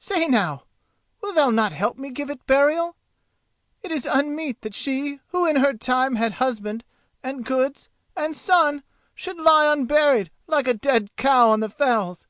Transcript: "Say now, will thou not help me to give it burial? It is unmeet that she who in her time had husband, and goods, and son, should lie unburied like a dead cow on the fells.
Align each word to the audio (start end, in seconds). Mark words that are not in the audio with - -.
"Say 0.00 0.26
now, 0.26 0.64
will 1.20 1.32
thou 1.32 1.50
not 1.50 1.70
help 1.70 1.96
me 1.98 2.08
to 2.08 2.12
give 2.12 2.30
it 2.30 2.44
burial? 2.48 2.96
It 3.80 3.92
is 3.92 4.06
unmeet 4.06 4.62
that 4.62 4.74
she 4.74 5.20
who 5.28 5.46
in 5.46 5.54
her 5.54 5.72
time 5.72 6.16
had 6.16 6.32
husband, 6.32 6.82
and 7.22 7.44
goods, 7.46 7.88
and 8.16 8.34
son, 8.36 8.82
should 9.14 9.36
lie 9.38 9.70
unburied 9.72 10.32
like 10.48 10.66
a 10.66 10.74
dead 10.74 11.14
cow 11.14 11.50
on 11.50 11.60
the 11.60 11.68
fells. 11.70 12.26